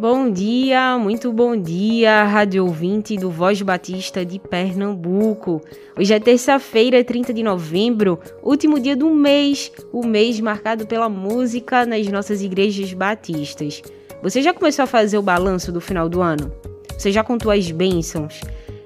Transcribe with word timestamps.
Bom 0.00 0.30
dia, 0.30 0.96
muito 0.96 1.32
bom 1.32 1.60
dia, 1.60 2.22
rádio 2.22 2.64
ouvinte 2.64 3.16
do 3.16 3.32
Voz 3.32 3.60
Batista 3.60 4.24
de 4.24 4.38
Pernambuco. 4.38 5.60
Hoje 5.98 6.14
é 6.14 6.20
terça-feira, 6.20 7.02
30 7.02 7.34
de 7.34 7.42
novembro, 7.42 8.16
último 8.40 8.78
dia 8.78 8.94
do 8.94 9.10
mês, 9.10 9.72
o 9.92 10.06
mês 10.06 10.38
marcado 10.38 10.86
pela 10.86 11.08
música 11.08 11.84
nas 11.84 12.06
nossas 12.06 12.42
igrejas 12.42 12.92
batistas. 12.92 13.82
Você 14.22 14.40
já 14.40 14.54
começou 14.54 14.84
a 14.84 14.86
fazer 14.86 15.18
o 15.18 15.22
balanço 15.22 15.72
do 15.72 15.80
final 15.80 16.08
do 16.08 16.22
ano? 16.22 16.52
Você 16.96 17.10
já 17.10 17.24
contou 17.24 17.50
as 17.50 17.68
bênçãos? 17.68 18.40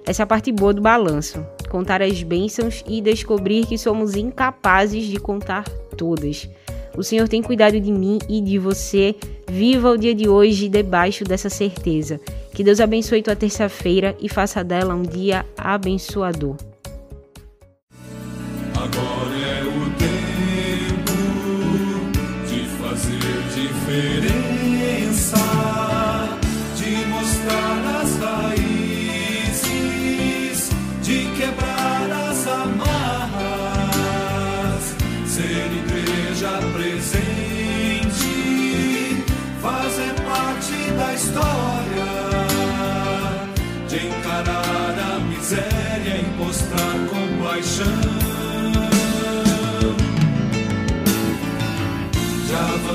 Essa 0.06 0.22
é 0.22 0.24
a 0.24 0.26
parte 0.26 0.50
boa 0.50 0.72
do 0.72 0.80
balanço: 0.80 1.46
contar 1.70 2.00
as 2.00 2.22
bênçãos 2.22 2.82
e 2.88 3.02
descobrir 3.02 3.66
que 3.66 3.76
somos 3.76 4.16
incapazes 4.16 5.04
de 5.04 5.20
contar 5.20 5.68
todas. 5.94 6.48
O 6.96 7.02
Senhor 7.02 7.28
tem 7.28 7.42
cuidado 7.42 7.80
de 7.80 7.90
mim 7.90 8.18
e 8.28 8.40
de 8.40 8.58
você. 8.58 9.14
Viva 9.48 9.90
o 9.90 9.96
dia 9.96 10.14
de 10.14 10.28
hoje 10.28 10.68
debaixo 10.68 11.24
dessa 11.24 11.48
certeza. 11.48 12.20
Que 12.54 12.62
Deus 12.62 12.80
abençoe 12.80 13.22
tua 13.22 13.34
terça-feira 13.34 14.16
e 14.20 14.28
faça 14.28 14.62
dela 14.62 14.94
um 14.94 15.02
dia 15.02 15.44
abençoador. 15.56 16.56
Agora 18.74 19.38
é 19.38 19.62
o 19.62 19.90
tempo 19.98 21.12
de 22.46 22.66
fazer 22.82 23.18
diferença, 23.54 24.61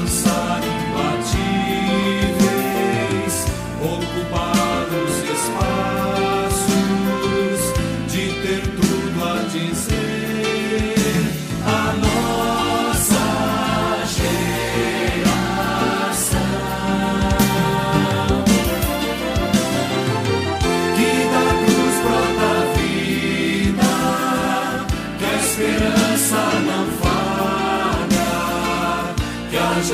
de 0.07 0.76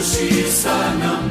que 0.04 0.10
a 0.10 0.42
justiça 0.44 0.70
não 1.00 1.23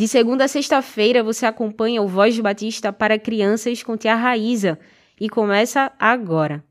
De 0.00 0.08
segunda 0.08 0.46
a 0.46 0.48
sexta-feira 0.48 1.22
você 1.22 1.44
acompanha 1.44 2.00
o 2.00 2.08
Voz 2.08 2.40
Batista 2.40 2.90
para 2.90 3.18
crianças 3.18 3.82
com 3.82 3.98
tia 3.98 4.14
Raíza 4.14 4.78
e 5.20 5.28
começa 5.28 5.92
agora. 5.98 6.64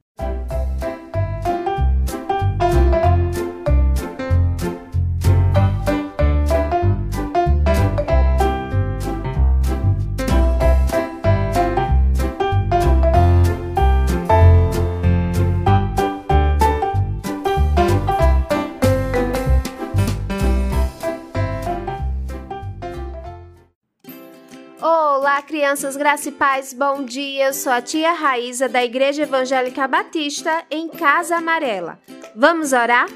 Crianças 25.49 25.97
graça 25.97 26.29
e 26.29 26.31
paz, 26.31 26.73
bom 26.73 27.03
dia. 27.03 27.47
Eu 27.47 27.53
sou 27.55 27.73
a 27.73 27.81
tia 27.81 28.13
Raíza 28.13 28.69
da 28.69 28.85
Igreja 28.85 29.23
Evangélica 29.23 29.87
Batista 29.87 30.63
em 30.69 30.87
Casa 30.87 31.37
Amarela. 31.37 31.97
Vamos 32.35 32.71
orar? 32.71 33.09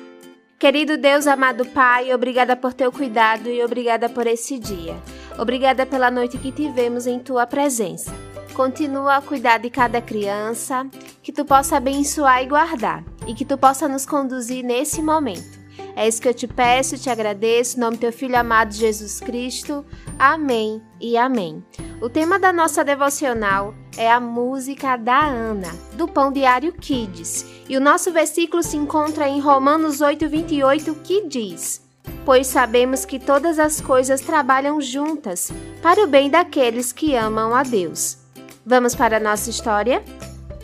Querido 0.58 0.98
Deus, 0.98 1.28
amado 1.28 1.64
Pai, 1.64 2.12
obrigada 2.12 2.56
por 2.56 2.74
teu 2.74 2.92
cuidado 2.92 3.50
e 3.50 3.64
obrigada 3.64 4.10
por 4.10 4.26
esse 4.26 4.58
dia. 4.58 5.00
Obrigada 5.38 5.86
pela 5.86 6.10
noite 6.10 6.40
que 6.40 6.52
tivemos 6.52 7.06
em 7.06 7.20
tua 7.20 7.46
presença. 7.46 8.12
Continua 8.56 9.18
a 9.18 9.22
cuidar 9.22 9.60
de 9.60 9.70
cada 9.70 10.02
criança, 10.02 10.88
que 11.22 11.32
tu 11.32 11.46
possa 11.46 11.78
abençoar 11.78 12.42
e 12.42 12.48
guardar, 12.48 13.04
e 13.28 13.36
que 13.36 13.46
tu 13.46 13.60
possa 13.60 13.88
nos 13.88 14.08
conduzir 14.08 14.66
nesse 14.66 15.04
momento. 15.04 15.63
É 15.96 16.08
isso 16.08 16.22
que 16.22 16.28
eu 16.28 16.34
te 16.34 16.48
peço 16.48 16.98
te 16.98 17.10
agradeço, 17.10 17.78
em 17.78 17.80
nome 17.82 17.98
do 17.98 18.02
teu 18.02 18.14
filho 18.14 18.38
amado 18.38 18.74
Jesus 18.74 19.20
Cristo. 19.20 19.86
Amém 20.18 20.82
e 21.00 21.18
amém. 21.18 21.64
O 22.02 22.10
tema 22.10 22.40
da 22.40 22.52
nossa 22.52 22.84
devocional 22.84 23.74
é 23.98 24.12
a 24.12 24.20
música 24.20 24.98
da 24.98 25.26
Ana, 25.26 25.70
do 25.94 26.08
Pão 26.08 26.32
Diário 26.32 26.74
Kids. 26.74 27.46
E 27.70 27.78
o 27.78 27.82
nosso 27.82 28.12
versículo 28.12 28.64
se 28.64 28.78
encontra 28.78 29.28
em 29.28 29.40
Romanos 29.40 30.02
8:28, 30.02 30.96
que 31.04 31.28
diz: 31.28 31.82
Pois 32.26 32.48
sabemos 32.48 33.06
que 33.06 33.20
todas 33.20 33.60
as 33.60 33.80
coisas 33.80 34.22
trabalham 34.22 34.82
juntas 34.82 35.52
para 35.82 36.04
o 36.04 36.08
bem 36.08 36.30
daqueles 36.30 36.92
que 36.92 37.16
amam 37.16 37.54
a 37.54 37.64
Deus. 37.64 38.18
Vamos 38.66 38.96
para 38.96 39.18
a 39.18 39.20
nossa 39.20 39.50
história? 39.50 40.04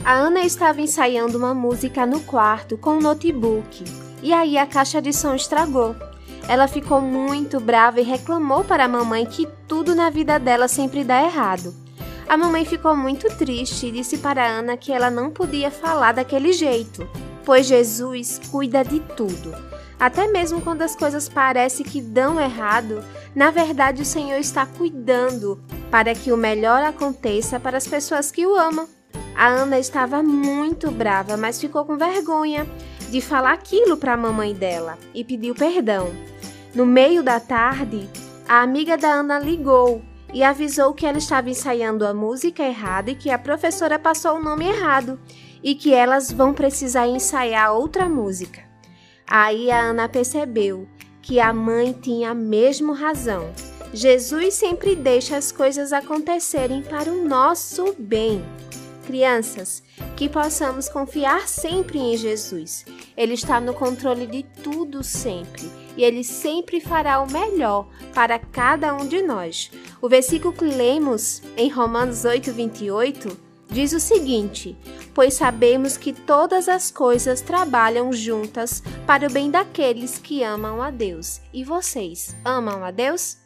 A 0.05 0.13
Ana 0.13 0.41
estava 0.41 0.81
ensaiando 0.81 1.37
uma 1.37 1.53
música 1.53 2.05
no 2.05 2.21
quarto 2.21 2.77
com 2.77 2.91
um 2.91 3.01
notebook. 3.01 4.08
E 4.21 4.33
aí 4.33 4.57
a 4.57 4.65
caixa 4.65 5.01
de 5.01 5.13
som 5.13 5.33
estragou. 5.33 5.95
Ela 6.47 6.67
ficou 6.67 6.99
muito 6.99 7.59
brava 7.59 8.01
e 8.01 8.03
reclamou 8.03 8.63
para 8.63 8.85
a 8.85 8.87
mamãe 8.87 9.25
que 9.25 9.47
tudo 9.67 9.95
na 9.95 10.09
vida 10.09 10.39
dela 10.39 10.67
sempre 10.67 11.03
dá 11.03 11.21
errado. 11.23 11.73
A 12.27 12.35
mamãe 12.35 12.65
ficou 12.65 12.95
muito 12.95 13.27
triste 13.37 13.87
e 13.87 13.91
disse 13.91 14.17
para 14.17 14.45
Ana 14.45 14.77
que 14.77 14.91
ela 14.91 15.09
não 15.09 15.31
podia 15.31 15.71
falar 15.71 16.11
daquele 16.11 16.53
jeito, 16.53 17.07
pois 17.45 17.65
Jesus 17.65 18.39
cuida 18.51 18.83
de 18.83 18.99
tudo. 18.99 19.55
Até 19.99 20.27
mesmo 20.27 20.61
quando 20.61 20.81
as 20.81 20.95
coisas 20.95 21.27
parecem 21.27 21.85
que 21.85 22.01
dão 22.01 22.39
errado, 22.39 23.03
na 23.35 23.51
verdade 23.51 24.01
o 24.01 24.05
Senhor 24.05 24.37
está 24.37 24.65
cuidando 24.65 25.59
para 25.91 26.13
que 26.13 26.31
o 26.31 26.37
melhor 26.37 26.83
aconteça 26.83 27.59
para 27.59 27.77
as 27.77 27.87
pessoas 27.87 28.31
que 28.31 28.45
o 28.45 28.55
amam. 28.55 28.87
A 29.35 29.47
Ana 29.47 29.79
estava 29.79 30.21
muito 30.21 30.91
brava, 30.91 31.35
mas 31.35 31.59
ficou 31.59 31.83
com 31.85 31.97
vergonha 31.97 32.67
de 33.09 33.21
falar 33.21 33.53
aquilo 33.53 33.97
para 33.97 34.13
a 34.13 34.17
mamãe 34.17 34.53
dela 34.53 34.97
e 35.13 35.23
pediu 35.23 35.55
perdão. 35.55 36.11
No 36.73 36.85
meio 36.85 37.23
da 37.23 37.39
tarde, 37.39 38.09
a 38.47 38.61
amiga 38.61 38.97
da 38.97 39.09
Ana 39.09 39.39
ligou 39.39 40.01
e 40.33 40.43
avisou 40.43 40.93
que 40.93 41.05
ela 41.05 41.17
estava 41.17 41.49
ensaiando 41.49 42.05
a 42.05 42.13
música 42.13 42.63
errada 42.63 43.11
e 43.11 43.15
que 43.15 43.29
a 43.29 43.37
professora 43.37 43.97
passou 43.97 44.37
o 44.37 44.43
nome 44.43 44.67
errado 44.67 45.19
e 45.63 45.75
que 45.75 45.93
elas 45.93 46.31
vão 46.31 46.53
precisar 46.53 47.07
ensaiar 47.07 47.73
outra 47.73 48.07
música. 48.07 48.63
Aí 49.27 49.69
a 49.69 49.79
Ana 49.79 50.07
percebeu 50.07 50.87
que 51.21 51.39
a 51.39 51.53
mãe 51.53 51.93
tinha 51.93 52.33
mesmo 52.33 52.93
razão. 52.93 53.51
Jesus 53.93 54.53
sempre 54.53 54.95
deixa 54.95 55.35
as 55.35 55.51
coisas 55.51 55.91
acontecerem 55.91 56.81
para 56.83 57.11
o 57.11 57.27
nosso 57.27 57.95
bem. 57.97 58.43
crianças, 59.05 59.81
que 60.15 60.27
possamos 60.27 60.89
confiar 60.89 61.47
sempre 61.47 61.97
em 61.97 62.17
Jesus. 62.17 62.85
Ele 63.15 63.33
está 63.33 63.59
no 63.59 63.73
controle 63.73 64.27
de 64.27 64.43
tudo 64.63 65.03
sempre 65.03 65.69
e 65.95 66.03
ele 66.03 66.23
sempre 66.23 66.79
fará 66.79 67.21
o 67.21 67.31
melhor 67.31 67.87
para 68.13 68.39
cada 68.39 68.93
um 68.93 69.07
de 69.07 69.21
nós. 69.21 69.71
O 70.01 70.07
versículo 70.07 70.53
que 70.53 70.65
lemos 70.65 71.41
em 71.57 71.69
Romanos 71.69 72.25
8, 72.25 72.51
28 72.51 73.49
diz 73.69 73.93
o 73.93 73.99
seguinte: 73.99 74.77
Pois 75.13 75.33
sabemos 75.33 75.97
que 75.97 76.13
todas 76.13 76.67
as 76.67 76.91
coisas 76.91 77.41
trabalham 77.41 78.11
juntas 78.11 78.81
para 79.05 79.27
o 79.27 79.31
bem 79.31 79.51
daqueles 79.51 80.17
que 80.17 80.43
amam 80.43 80.81
a 80.81 80.91
Deus. 80.91 81.41
E 81.53 81.63
vocês 81.63 82.35
amam 82.43 82.83
a 82.83 82.91
Deus? 82.91 83.37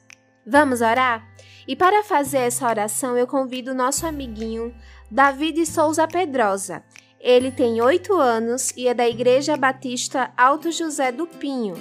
Vamos 0.45 0.81
orar? 0.81 1.27
E 1.67 1.75
para 1.75 2.03
fazer 2.03 2.39
essa 2.39 2.67
oração, 2.67 3.17
eu 3.17 3.25
convido 3.25 3.71
o 3.71 3.75
nosso 3.75 4.05
amiguinho 4.05 4.73
David 5.13 5.63
Souza 5.67 6.07
Pedrosa. 6.07 6.83
Ele 7.21 7.51
tem 7.51 7.79
oito 7.83 8.15
anos 8.15 8.73
e 8.75 8.87
é 8.87 8.95
da 8.95 9.07
Igreja 9.07 9.55
Batista 9.55 10.31
Alto 10.35 10.71
José 10.71 11.11
do 11.11 11.27
Pinho. 11.27 11.75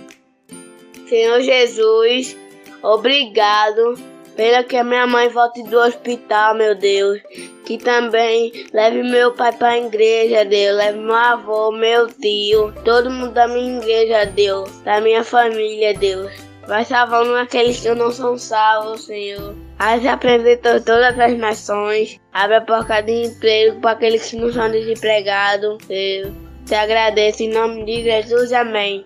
Senhor 1.09 1.41
Jesus, 1.41 2.37
obrigado 2.83 3.99
pela 4.37 4.63
que 4.63 4.77
a 4.77 4.85
minha 4.85 5.07
mãe 5.07 5.31
volte 5.31 5.63
do 5.63 5.79
hospital, 5.79 6.55
meu 6.55 6.75
Deus. 6.75 7.23
Que 7.65 7.79
também 7.79 8.53
leve 8.71 9.03
meu 9.03 9.33
pai 9.33 9.53
para 9.53 9.69
a 9.71 9.79
igreja, 9.79 10.45
Deus. 10.45 10.77
Leve 10.77 10.99
meu 10.99 11.15
avô, 11.15 11.73
meu 11.73 12.09
tio, 12.09 12.71
todo 12.85 13.11
mundo 13.11 13.33
da 13.33 13.49
minha 13.49 13.79
igreja, 13.79 14.27
Deus. 14.27 14.71
Da 14.83 15.01
minha 15.01 15.25
família, 15.25 15.95
Deus. 15.95 16.52
Vai 16.67 16.85
salvando 16.85 17.35
aqueles 17.35 17.81
que 17.81 17.95
não 17.95 18.11
são 18.11 18.39
salvos, 18.39 19.07
Senhor. 19.07 19.55
Aí 19.79 20.07
apresentou 20.07 20.81
todas 20.81 21.19
as 21.19 21.37
nações. 21.37 22.21
Abre 22.33 22.57
a 22.57 22.61
porta 22.61 23.03
de 23.03 23.27
emprego 23.27 23.81
para 23.81 23.93
aqueles 23.93 24.31
que 24.31 24.37
não 24.37 24.53
são 24.53 24.71
desempregados. 24.71 25.79
Eu 25.91 26.33
te 26.65 26.75
agradeço 26.75 27.43
em 27.43 27.53
nome 27.53 27.85
de 27.85 28.03
Jesus. 28.03 28.53
Amém. 28.53 29.05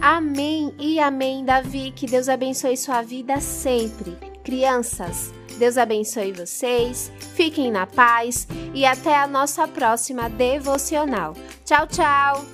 Amém 0.00 0.74
e 0.78 0.98
amém, 0.98 1.44
Davi. 1.44 1.92
Que 1.94 2.06
Deus 2.06 2.28
abençoe 2.28 2.76
sua 2.76 3.02
vida 3.02 3.40
sempre. 3.40 4.16
Crianças, 4.42 5.32
Deus 5.58 5.76
abençoe 5.76 6.32
vocês. 6.32 7.12
Fiquem 7.34 7.70
na 7.70 7.86
paz 7.86 8.48
e 8.72 8.86
até 8.86 9.14
a 9.14 9.26
nossa 9.26 9.68
próxima 9.68 10.30
devocional. 10.30 11.34
Tchau, 11.64 11.86
tchau. 11.86 12.46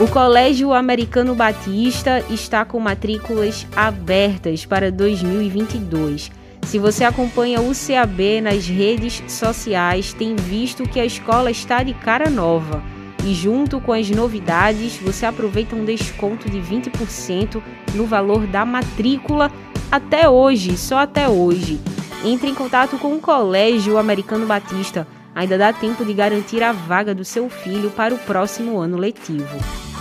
O 0.00 0.08
Colégio 0.08 0.72
Americano 0.72 1.34
Batista 1.34 2.24
está 2.28 2.64
com 2.64 2.80
matrículas 2.80 3.66
abertas 3.74 4.66
para 4.66 4.90
2022. 4.90 6.41
Se 6.64 6.78
você 6.78 7.04
acompanha 7.04 7.60
o 7.60 7.72
CAB 7.74 8.40
nas 8.40 8.66
redes 8.66 9.22
sociais, 9.28 10.14
tem 10.14 10.34
visto 10.34 10.84
que 10.84 10.98
a 10.98 11.04
escola 11.04 11.50
está 11.50 11.82
de 11.82 11.92
cara 11.92 12.30
nova. 12.30 12.82
E 13.24 13.34
junto 13.34 13.80
com 13.80 13.92
as 13.92 14.08
novidades, 14.10 14.96
você 14.96 15.26
aproveita 15.26 15.76
um 15.76 15.84
desconto 15.84 16.48
de 16.48 16.58
20% 16.58 17.62
no 17.94 18.06
valor 18.06 18.46
da 18.46 18.64
matrícula 18.64 19.52
até 19.90 20.28
hoje, 20.28 20.78
só 20.78 20.98
até 20.98 21.28
hoje. 21.28 21.78
Entre 22.24 22.48
em 22.48 22.54
contato 22.54 22.96
com 22.98 23.14
o 23.14 23.20
Colégio 23.20 23.98
Americano 23.98 24.46
Batista. 24.46 25.06
Ainda 25.34 25.56
dá 25.56 25.72
tempo 25.72 26.04
de 26.04 26.12
garantir 26.12 26.62
a 26.62 26.72
vaga 26.72 27.14
do 27.14 27.24
seu 27.24 27.48
filho 27.48 27.90
para 27.90 28.14
o 28.14 28.18
próximo 28.18 28.78
ano 28.78 28.96
letivo. 28.96 29.58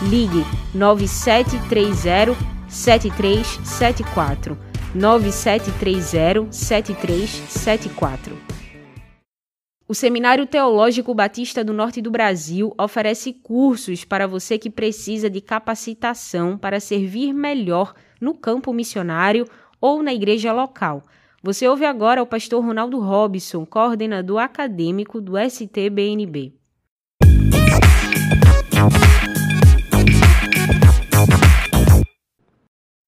Ligue 0.10 0.46
9730 0.74 2.36
7374 2.68 4.71
9730 4.94 6.52
7374. 6.52 8.38
O 9.88 9.94
Seminário 9.94 10.46
Teológico 10.46 11.14
Batista 11.14 11.64
do 11.64 11.74
Norte 11.74 12.02
do 12.02 12.12
Brasil 12.12 12.74
oferece 12.78 13.34
cursos 13.34 14.06
para 14.06 14.28
você 14.28 14.58
que 14.58 14.70
precisa 14.70 15.30
de 15.30 15.42
capacitação 15.42 16.58
para 16.58 16.80
servir 16.80 17.34
melhor 17.34 17.94
no 18.20 18.34
campo 18.34 18.74
missionário 18.74 19.46
ou 19.80 20.04
na 20.04 20.14
igreja 20.14 20.54
local. 20.54 21.06
Você 21.44 21.68
ouve 21.68 21.86
agora 21.86 22.22
o 22.22 22.28
pastor 22.28 22.64
Ronaldo 22.64 23.00
Robson, 23.00 23.66
coordenador 23.66 24.40
acadêmico 24.40 25.20
do 25.20 25.38
STBNB. 25.38 26.54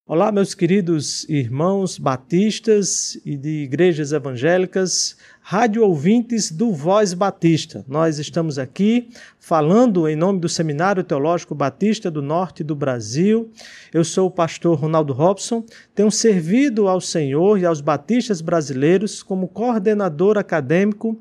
Olá, 0.06 0.30
meus 0.30 0.54
queridos 0.54 1.26
irmãos 1.30 1.96
batistas 1.96 3.18
e 3.24 3.38
de 3.38 3.62
igrejas 3.62 4.12
evangélicas, 4.12 5.16
rádio 5.40 5.82
ouvintes 5.82 6.52
do 6.52 6.74
Voz 6.74 7.14
Batista. 7.14 7.82
Nós 7.88 8.18
estamos 8.18 8.58
aqui 8.58 9.08
falando 9.38 10.06
em 10.06 10.14
nome 10.14 10.40
do 10.40 10.48
Seminário 10.48 11.02
Teológico 11.02 11.54
Batista 11.54 12.10
do 12.10 12.20
Norte 12.20 12.62
do 12.62 12.76
Brasil. 12.76 13.50
Eu 13.94 14.04
sou 14.04 14.26
o 14.26 14.30
pastor 14.30 14.78
Ronaldo 14.78 15.14
Robson, 15.14 15.64
tenho 15.94 16.10
servido 16.10 16.86
ao 16.86 17.00
Senhor 17.00 17.58
e 17.58 17.64
aos 17.64 17.80
batistas 17.80 18.42
brasileiros 18.42 19.22
como 19.22 19.48
coordenador 19.48 20.36
acadêmico 20.36 21.18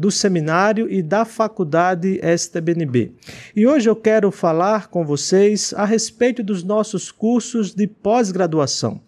do 0.00 0.10
seminário 0.10 0.90
e 0.90 1.02
da 1.02 1.26
faculdade 1.26 2.18
STBNB. 2.22 3.12
E 3.54 3.66
hoje 3.66 3.90
eu 3.90 3.94
quero 3.94 4.30
falar 4.30 4.88
com 4.88 5.04
vocês 5.04 5.74
a 5.76 5.84
respeito 5.84 6.42
dos 6.42 6.64
nossos 6.64 7.12
cursos 7.12 7.74
de 7.74 7.86
pós-graduação. 7.86 9.02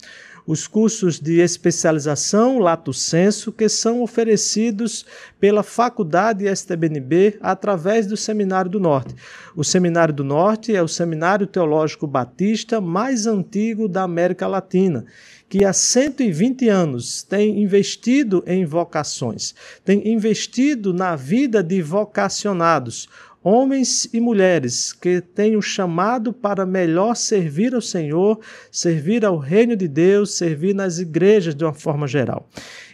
Os 0.46 0.66
cursos 0.66 1.18
de 1.18 1.40
especialização 1.40 2.58
Lato 2.58 2.92
Senso 2.92 3.50
que 3.50 3.70
são 3.70 4.02
oferecidos 4.02 5.06
pela 5.40 5.62
Faculdade 5.62 6.44
STBNB 6.44 7.38
através 7.40 8.06
do 8.06 8.16
Seminário 8.16 8.70
do 8.70 8.80
Norte. 8.80 9.14
O 9.56 9.64
Seminário 9.64 10.12
do 10.12 10.25
Norte 10.25 10.76
é 10.76 10.82
o 10.82 10.88
Seminário 10.88 11.46
Teológico 11.46 12.06
Batista 12.06 12.82
mais 12.82 13.26
antigo 13.26 13.88
da 13.88 14.02
América 14.02 14.46
Latina 14.46 15.06
que 15.52 15.66
há 15.66 15.73
120 15.75 16.66
anos 16.71 17.23
tem 17.23 17.62
investido 17.62 18.42
em 18.47 18.64
vocações, 18.64 19.54
tem 19.85 20.09
investido 20.09 20.94
na 20.94 21.14
vida 21.14 21.62
de 21.62 21.82
vocacionados, 21.82 23.06
homens 23.44 24.09
e 24.14 24.18
mulheres 24.18 24.94
que 24.94 25.21
têm 25.21 25.54
o 25.54 25.61
chamado 25.61 26.32
para 26.32 26.64
melhor 26.64 27.14
servir 27.14 27.75
ao 27.75 27.82
Senhor, 27.82 28.40
servir 28.71 29.26
ao 29.26 29.37
reino 29.37 29.76
de 29.76 29.87
Deus, 29.87 30.38
servir 30.38 30.75
nas 30.75 30.99
igrejas 30.99 31.54
de 31.54 31.64
uma 31.64 31.75
forma 31.75 32.06
geral. 32.06 32.49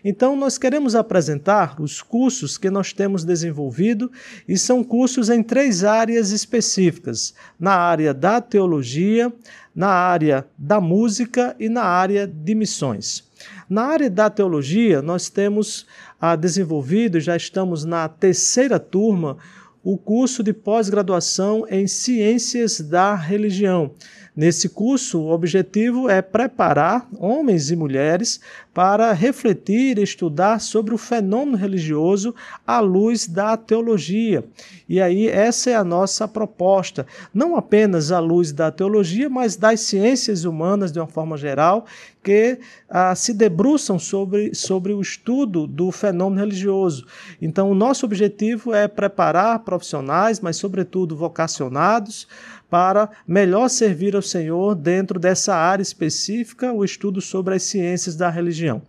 Então, 0.05 0.35
nós 0.35 0.59
queremos 0.59 0.97
apresentar 0.97 1.81
os 1.81 2.03
cursos 2.03 2.59
que 2.59 2.71
nós 2.71 2.93
temos 2.93 3.25
desenvolvido 3.25 4.11
e 4.49 4.59
são 4.59 4.83
cursos 4.83 5.29
em 5.31 5.45
três 5.45 5.85
áreas 5.85 6.33
específicas: 6.33 7.35
na 7.59 7.75
área 7.75 8.12
da 8.12 8.41
teologia, 8.41 9.33
na 9.78 9.90
área 9.90 10.44
da 10.58 10.80
música 10.80 11.54
e 11.56 11.68
na 11.68 11.85
área 11.85 12.26
de 12.26 12.52
missões. 12.52 13.23
Na 13.70 13.85
área 13.85 14.11
da 14.11 14.28
teologia, 14.28 15.00
nós 15.00 15.30
temos 15.30 15.87
ah, 16.20 16.35
desenvolvido, 16.35 17.20
já 17.20 17.37
estamos 17.37 17.85
na 17.85 18.08
terceira 18.08 18.80
turma, 18.80 19.37
o 19.80 19.97
curso 19.97 20.42
de 20.42 20.52
pós-graduação 20.52 21.64
em 21.70 21.87
Ciências 21.87 22.80
da 22.80 23.14
Religião. 23.14 23.94
Nesse 24.38 24.68
curso, 24.68 25.21
o 25.21 25.33
objetivo 25.33 26.09
é 26.09 26.23
preparar 26.23 27.09
homens 27.18 27.73
e 27.73 27.75
mulheres 27.75 28.38
para 28.73 29.12
refletir 29.12 29.99
e 29.99 30.04
estudar 30.04 30.61
sobre 30.61 30.95
o 30.95 30.97
fenômeno 30.97 31.57
religioso 31.57 32.33
à 32.64 32.78
luz 32.78 33.26
da 33.26 33.57
teologia. 33.57 34.45
E 34.88 35.00
aí, 35.00 35.26
essa 35.26 35.71
é 35.71 35.75
a 35.75 35.83
nossa 35.83 36.28
proposta, 36.28 37.04
não 37.35 37.57
apenas 37.57 38.12
à 38.12 38.21
luz 38.21 38.52
da 38.52 38.71
teologia, 38.71 39.28
mas 39.28 39.57
das 39.57 39.80
ciências 39.80 40.45
humanas 40.45 40.92
de 40.92 41.00
uma 41.00 41.09
forma 41.09 41.37
geral, 41.37 41.85
que 42.23 42.59
ah, 42.88 43.14
se 43.14 43.35
debruçam 43.35 43.99
sobre, 43.99 44.54
sobre 44.54 44.92
o 44.92 45.00
estudo 45.00 45.66
do 45.66 45.90
fenômeno 45.90 46.40
religioso. 46.40 47.07
Então, 47.42 47.71
o 47.71 47.75
nosso 47.75 48.07
objetivo 48.07 48.73
é 48.73 48.87
preparar 48.87 49.59
profissionais, 49.61 50.38
mas, 50.38 50.57
sobretudo, 50.57 51.16
vocacionados 51.16 52.28
para 52.71 53.11
melhor 53.27 53.69
servir 53.69 54.15
ao 54.15 54.23
Senhor 54.23 54.75
dentro 54.75 55.19
dessa 55.19 55.55
área 55.55 55.83
específica, 55.83 56.73
o 56.73 56.85
estudo 56.85 57.21
sobre 57.21 57.55
as 57.55 57.63
ciências 57.63 58.15
da 58.15 58.29
religião. 58.29 58.83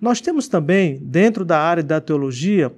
Nós 0.00 0.20
temos 0.20 0.48
também, 0.48 0.98
dentro 1.02 1.44
da 1.44 1.58
área 1.58 1.82
da 1.82 2.00
teologia, 2.00 2.72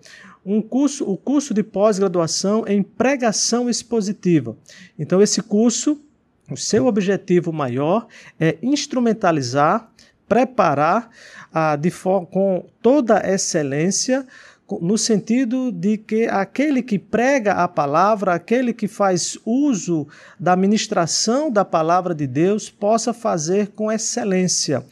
um 0.45 0.63
curso, 0.63 1.05
o 1.05 1.17
curso 1.17 1.53
de 1.53 1.63
pós-graduação 1.63 2.65
em 2.67 2.83
pregação 2.83 3.69
expositiva. 3.69 4.57
Então, 4.99 5.21
esse 5.21 5.43
curso, 5.43 6.01
o 6.51 6.57
seu 6.57 6.87
objetivo 6.87 7.53
maior 7.53 8.07
é 8.39 8.57
instrumentalizar, 8.63 9.91
preparar 10.29 11.11
ah, 11.53 11.75
de 11.75 11.91
com 11.91 12.67
toda 12.81 13.29
excelência 13.29 14.27
no 14.81 14.99
sentido 14.99 15.71
de 15.71 15.97
que 15.97 16.27
aquele 16.27 16.83
que 16.83 16.99
prega 16.99 17.53
a 17.53 17.69
palavra, 17.69 18.35
aquele 18.35 18.73
que 18.73 18.89
faz 18.89 19.39
uso 19.45 20.09
da 20.39 20.57
ministração 20.57 21.51
da 21.51 21.65
palavra 21.65 22.15
de 22.15 22.27
Deus, 22.27 22.69
possa 22.69 23.13
fazer 23.13 23.69
com 23.69 23.93
excelência. 23.93 24.85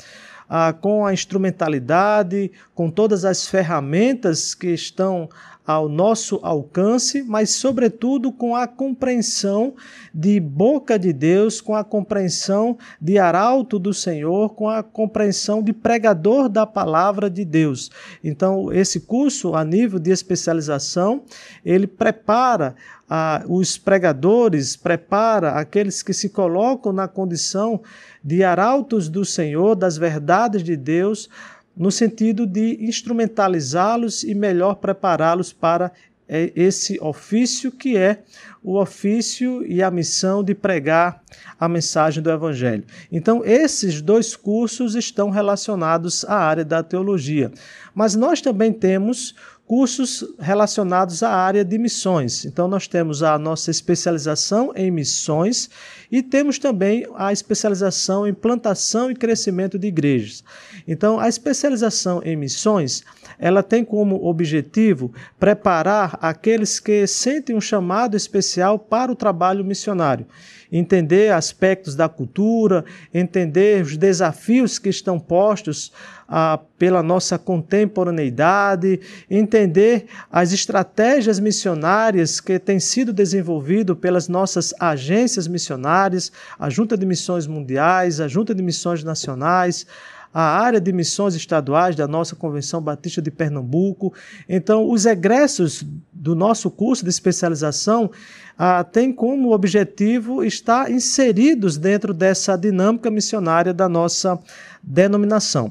Ah, 0.49 0.75
com 0.75 1.07
a 1.07 1.13
instrumentalidade, 1.13 2.53
com 2.75 2.91
todas 2.91 3.25
as 3.25 3.49
ferramentas 3.49 4.55
que 4.55 4.69
estão 4.69 5.29
ao 5.67 5.89
nosso 5.89 6.39
alcance, 6.43 7.23
mas, 7.23 7.51
sobretudo, 7.51 8.31
com 8.31 8.55
a 8.55 8.67
compreensão 8.67 9.75
de 10.13 10.39
boca 10.39 10.99
de 10.99 11.13
Deus, 11.13 11.61
com 11.61 11.75
a 11.75 11.83
compreensão 11.83 12.77
de 13.01 13.19
arauto 13.19 13.79
do 13.79 13.95
Senhor, 13.95 14.51
com 14.51 14.69
a 14.69 14.83
compreensão 14.83 15.63
de 15.63 15.73
pregador 15.73 16.49
da 16.51 16.67
palavra 16.67 17.31
de 17.31 17.45
Deus. 17.45 17.91
Então, 18.23 18.71
esse 18.73 19.01
curso, 19.01 19.55
a 19.55 19.65
nível 19.65 19.99
de 19.99 20.11
especialização, 20.11 21.23
ele 21.65 21.87
prepara 21.87 22.75
ah, 23.09 23.43
os 23.49 23.79
pregadores, 23.79 24.77
prepara 24.77 25.53
aqueles 25.53 26.03
que 26.03 26.13
se 26.13 26.29
colocam 26.29 26.93
na 26.93 27.09
condição 27.09 27.81
de 28.23 28.43
arautos 28.43 29.09
do 29.09 29.25
Senhor, 29.25 29.75
das 29.75 29.97
verdades 29.97 30.63
de 30.63 30.77
Deus, 30.77 31.29
no 31.77 31.91
sentido 31.91 32.47
de 32.47 32.79
instrumentalizá-los 32.81 34.23
e 34.23 34.35
melhor 34.35 34.77
prepará-los 34.77 35.53
para 35.53 35.93
é, 36.27 36.53
esse 36.57 36.99
ofício 37.01 37.71
que 37.71 37.97
é 37.97 38.23
o 38.63 38.79
ofício 38.81 39.65
e 39.67 39.83
a 39.83 39.91
missão 39.91 40.43
de 40.43 40.55
pregar 40.55 41.23
a 41.61 41.69
mensagem 41.69 42.23
do 42.23 42.31
Evangelho. 42.31 42.85
Então, 43.13 43.45
esses 43.45 44.01
dois 44.01 44.35
cursos 44.35 44.95
estão 44.95 45.29
relacionados 45.29 46.25
à 46.25 46.35
área 46.35 46.65
da 46.65 46.83
teologia. 46.83 47.53
Mas 47.95 48.15
nós 48.15 48.41
também 48.41 48.73
temos 48.73 49.35
cursos 49.67 50.25
relacionados 50.39 51.23
à 51.23 51.31
área 51.31 51.65
de 51.65 51.79
missões. 51.79 52.45
Então, 52.47 52.69
nós 52.69 52.89
temos 52.89 53.23
a 53.23 53.39
nossa 53.39 53.71
especialização 53.71 54.73
em 54.75 54.91
missões 54.91 55.69
e 56.11 56.23
temos 56.23 56.59
também 56.59 57.07
a 57.15 57.33
especialização 57.33 58.27
em 58.27 58.35
plantação 58.35 59.11
e 59.11 59.15
crescimento 59.15 59.79
de 59.79 59.89
igrejas. 59.89 60.45
Então, 60.87 61.19
a 61.19 61.29
especialização 61.29 62.23
em 62.25 62.37
missões, 62.37 63.03
ela 63.39 63.63
tem 63.63 63.85
como 63.85 64.27
objetivo 64.27 65.13
preparar 65.39 66.19
aqueles 66.21 66.79
que 66.79 67.07
sentem 67.07 67.57
um 67.57 67.61
chamado 67.61 68.17
especial 68.17 68.79
para 68.79 69.11
o 69.11 69.17
trabalho 69.17 69.65
missionário 69.65 70.27
entender 70.77 71.33
aspectos 71.33 71.95
da 71.95 72.09
cultura, 72.09 72.85
entender 73.13 73.85
os 73.85 73.97
desafios 73.97 74.77
que 74.77 74.89
estão 74.89 75.21
postos 75.21 75.93
ah, 76.29 76.59
pela 76.77 77.01
nossa 77.01 77.39
contemporaneidade, 77.39 79.01
entender 79.31 80.07
as 80.33 80.53
estratégias 80.53 81.39
missionárias 81.39 82.41
que 82.41 82.59
têm 82.59 82.81
sido 82.81 83.13
desenvolvidas 83.13 83.97
pelas 83.97 84.27
nossas 84.29 84.75
agências 84.81 85.47
missionárias, 85.47 86.33
a 86.59 86.69
Junta 86.69 86.97
de 86.97 87.07
Missões 87.07 87.47
Mundiais, 87.47 88.21
a 88.21 88.27
Junta 88.27 88.53
de 88.53 88.63
Missões 88.63 89.05
Nacionais, 89.05 89.87
a 90.35 90.43
área 90.43 90.81
de 90.81 90.93
missões 90.93 91.37
estaduais 91.37 91.95
da 91.95 92.09
nossa 92.09 92.35
Convenção 92.35 92.83
Batista 92.83 93.23
de 93.23 93.31
Pernambuco. 93.31 94.13
Então, 94.49 94.91
os 94.91 95.07
egressos 95.07 95.87
do 96.13 96.35
nosso 96.35 96.69
curso 96.73 97.05
de 97.05 97.11
especialização 97.11 98.11
ah, 98.59 98.83
têm 98.83 99.13
como 99.13 99.53
objetivo 99.53 100.45
estar 100.45 100.91
inseridos 100.91 101.79
dentro 101.79 102.13
dessa 102.13 102.57
dinâmica 102.57 103.13
missionária 103.13 103.73
da 103.73 103.89
nossa 103.89 104.37
denominação. 104.83 105.71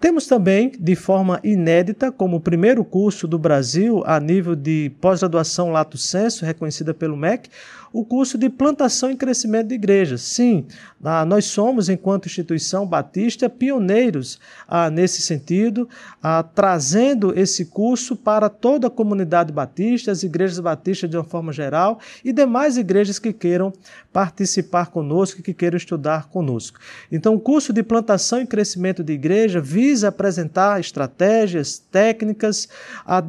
Temos 0.00 0.26
também, 0.26 0.72
de 0.80 0.96
forma 0.96 1.38
inédita, 1.44 2.10
como 2.10 2.40
primeiro 2.40 2.82
curso 2.82 3.28
do 3.28 3.38
Brasil 3.38 4.02
a 4.06 4.18
nível 4.18 4.56
de 4.56 4.90
pós-graduação 4.98 5.70
Lato 5.70 5.98
Senso, 5.98 6.44
reconhecida 6.44 6.94
pelo 6.94 7.18
MEC, 7.18 7.50
o 7.92 8.04
curso 8.04 8.38
de 8.38 8.48
plantação 8.48 9.10
e 9.10 9.16
crescimento 9.16 9.68
de 9.68 9.74
igrejas. 9.74 10.22
Sim, 10.22 10.66
ah, 11.02 11.24
nós 11.24 11.46
somos, 11.46 11.88
enquanto 11.88 12.26
instituição 12.26 12.86
batista, 12.86 13.48
pioneiros 13.48 14.38
ah, 14.68 14.90
nesse 14.90 15.22
sentido, 15.22 15.88
ah, 16.22 16.42
trazendo 16.42 17.36
esse 17.38 17.66
curso 17.66 18.14
para 18.14 18.48
toda 18.48 18.86
a 18.86 18.90
comunidade 18.90 19.52
batista, 19.52 20.12
as 20.12 20.22
igrejas 20.22 20.60
batistas 20.60 21.10
de 21.10 21.16
uma 21.16 21.24
forma 21.24 21.52
geral 21.52 21.98
e 22.24 22.32
demais 22.32 22.76
igrejas 22.76 23.18
que 23.18 23.32
queiram 23.32 23.72
participar 24.12 24.86
conosco, 24.90 25.42
que 25.42 25.54
queiram 25.54 25.76
estudar 25.76 26.28
conosco. 26.28 26.78
Então, 27.10 27.34
o 27.34 27.40
curso 27.40 27.72
de 27.72 27.82
plantação 27.82 28.40
e 28.40 28.46
crescimento 28.46 29.02
de 29.02 29.12
igreja 29.12 29.60
visa 29.60 30.08
apresentar 30.08 30.80
estratégias, 30.80 31.78
técnicas, 31.78 32.68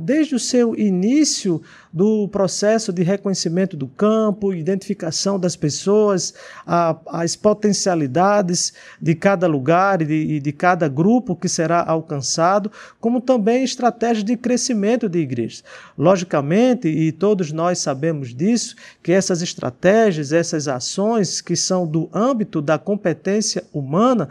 desde 0.03 0.36
o 0.36 0.39
seu 0.39 0.75
início 0.75 1.62
do 1.93 2.27
processo 2.29 2.93
de 2.93 3.03
reconhecimento 3.03 3.75
do 3.75 3.88
campo, 3.88 4.53
identificação 4.53 5.39
das 5.39 5.55
pessoas, 5.55 6.33
a, 6.65 6.95
as 7.07 7.36
potencialidades 7.36 8.74
de 9.01 9.13
cada 9.13 9.45
lugar 9.45 10.01
e 10.01 10.05
de, 10.05 10.39
de, 10.39 10.51
cada 10.51 10.88
grupo 10.88 11.36
que 11.36 11.50
será 11.50 11.83
alcançado, 11.83 12.71
como 13.00 13.19
também 13.19 13.63
estratégias 13.63 14.24
de 14.24 14.38
crescimento 14.38 15.10
de 15.10 15.19
igrejas. 15.19 15.63
Logicamente, 15.98 16.88
e 16.88 17.12
todos 17.12 17.51
nós 17.51 17.79
sabemos 17.79 18.33
disso, 18.33 18.75
que 19.03 19.12
essas 19.12 19.41
estratégias, 19.41 20.31
essas 20.31 20.67
ações 20.67 21.41
que 21.41 21.55
são 21.55 21.86
do 21.86 22.10
âmbito 22.13 22.62
da 22.62 22.77
competência 22.77 23.63
humana, 23.74 24.29